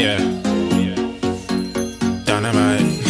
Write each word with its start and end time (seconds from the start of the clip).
yeah. 0.00 0.18
Dynamite. 2.24 3.09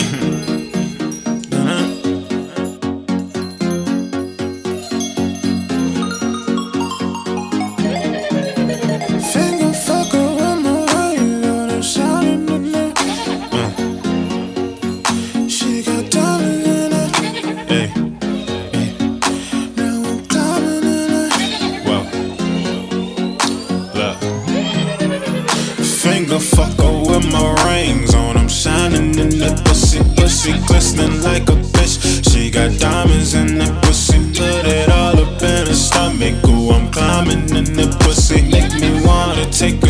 Finger 26.30 26.44
fucker 26.44 27.08
with 27.08 27.32
my 27.32 27.42
rings 27.66 28.14
on. 28.14 28.36
I'm 28.36 28.48
shining 28.48 29.18
in 29.18 29.30
the 29.30 29.60
pussy, 29.64 29.98
pussy 30.14 30.52
glistening 30.68 31.22
like 31.22 31.48
a 31.48 31.58
bitch. 31.74 32.22
She 32.30 32.52
got 32.52 32.78
diamonds 32.78 33.34
in 33.34 33.58
the 33.58 33.66
pussy, 33.82 34.18
put 34.28 34.64
it 34.64 34.88
all 34.90 35.18
up 35.18 35.42
in 35.42 35.66
her 35.66 35.74
stomach. 35.74 36.36
Ooh, 36.46 36.70
I'm 36.70 36.88
climbing 36.92 37.48
in 37.50 37.64
the 37.74 37.88
pussy, 38.04 38.42
make 38.42 38.72
me 38.80 39.04
wanna 39.04 39.50
take 39.50 39.82
a 39.82 39.89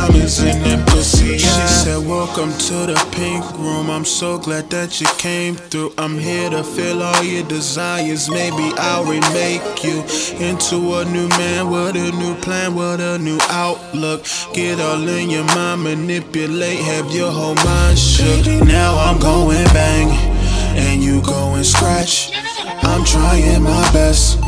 diamonds 0.00 0.42
in 0.42 0.62
that 0.62 0.88
pussy. 0.88 1.32
Yeah. 1.32 1.36
She 1.36 1.66
said, 1.84 2.06
Welcome 2.06 2.52
to 2.52 2.86
the 2.86 3.08
pink 3.12 3.44
room. 3.58 3.90
I'm 3.90 4.04
so 4.04 4.38
glad 4.38 4.70
that 4.70 5.00
you 5.00 5.06
came 5.18 5.54
through. 5.54 5.92
I'm 5.98 6.18
here 6.18 6.50
to 6.50 6.62
fill 6.62 7.02
all 7.02 7.22
your 7.22 7.46
desires. 7.46 8.30
Maybe 8.30 8.72
I'll 8.76 9.04
remake 9.04 9.84
you 9.84 10.02
into 10.38 10.76
a 10.94 11.04
new 11.04 11.28
man 11.40 11.70
with 11.70 11.96
a 11.96 12.10
new 12.16 12.34
plan, 12.36 12.74
with 12.74 13.00
a 13.00 13.18
new 13.18 13.38
outlook. 13.48 14.24
Get 14.54 14.80
all 14.80 15.06
in 15.08 15.30
your 15.30 15.44
mind, 15.44 15.82
manipulate, 15.82 16.78
have 16.78 17.10
your 17.12 17.30
whole 17.30 17.56
mind 17.56 17.98
shook. 17.98 18.46
Now 18.66 18.96
I'm 18.98 19.18
going 19.18 19.64
bang 19.72 20.08
and 20.76 21.02
you 21.02 21.20
go 21.22 21.54
and 21.54 21.66
scratch. 21.66 22.32
I'm 22.82 23.04
trying 23.04 23.62
my 23.62 23.92
best 23.92 24.38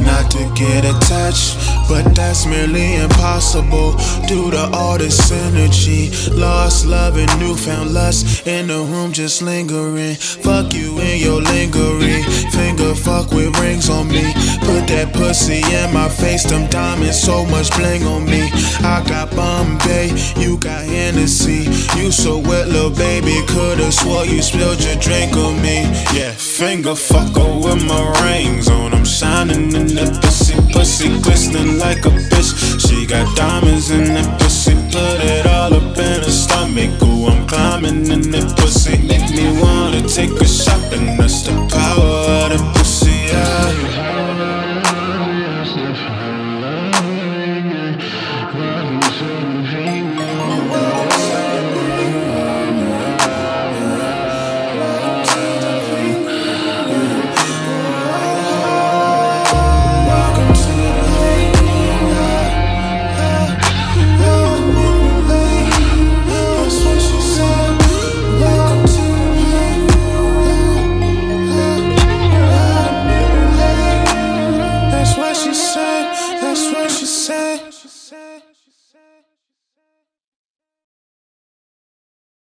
not 0.00 0.30
to 0.32 0.50
get 0.54 0.84
attached, 0.84 1.56
but 1.88 2.14
that's 2.14 2.46
merely 2.46 2.96
impossible 2.96 3.96
due 4.26 4.50
to 4.50 4.70
all 4.72 4.98
this 4.98 5.30
energy. 5.30 6.10
Lost 6.30 6.86
love 6.86 7.16
and 7.16 7.30
newfound 7.38 7.92
lust 7.92 8.46
in 8.46 8.68
the 8.68 8.78
room 8.78 9.12
just 9.12 9.42
lingering. 9.42 10.14
Fuck 10.14 10.72
you 10.74 10.98
in 11.00 11.20
your 11.20 11.40
lingering. 11.40 12.24
Finger 12.50 12.94
fuck 12.94 13.30
with 13.32 13.58
rings 13.60 13.88
on 13.88 14.08
me. 14.08 14.32
Put 14.60 14.86
that 14.88 15.10
pussy 15.12 15.62
in 15.62 15.92
my 15.92 16.08
face, 16.08 16.44
them 16.44 16.68
diamonds, 16.70 17.20
so 17.20 17.44
much 17.46 17.70
bling 17.76 18.04
on 18.04 18.24
me. 18.24 18.50
I 18.82 19.02
got 19.06 19.30
Bombay, 19.34 20.12
you 20.36 20.58
got 20.58 20.84
Hennessy. 20.84 21.68
You 21.98 22.10
so 22.10 22.38
wet, 22.38 22.68
little 22.68 22.90
baby, 22.90 23.36
coulda 23.48 23.90
swore 23.92 24.24
you 24.24 24.42
spilled 24.42 24.82
your 24.82 24.96
drink 24.96 25.36
on 25.36 25.60
me. 25.60 25.82
Yeah, 26.14 26.32
finger 26.32 26.94
fucker 26.94 27.64
with 27.64 27.84
my 27.86 28.02
rings 28.24 28.68
on. 28.68 28.94
I'm 28.94 29.04
shining 29.04 29.10
in 29.10 29.19
the 29.19 29.19
pussy, 31.00 31.20
glistening 31.22 31.78
like 31.78 32.04
a 32.04 32.10
bitch. 32.10 32.80
She 32.80 33.06
got 33.06 33.36
diamonds 33.36 33.90
in 33.90 34.04
the 34.14 34.36
pussy, 34.38 34.74
put 34.92 35.20
it 35.24 35.46
all 35.46 35.74
up 35.74 35.98
in 35.98 36.22
her 36.22 36.30
stomach. 36.30 37.02
Ooh, 37.02 37.26
I'm 37.26 37.46
climbing 37.46 38.10
in 38.10 38.30
the 38.30 38.54
pussy, 38.58 38.98
make 39.06 39.30
me 39.30 39.60
wanna 39.60 40.06
take 40.06 40.32
a 40.40 40.46
shot, 40.46 40.80
and 40.92 41.19
she 77.80 77.88
said. 77.88 78.42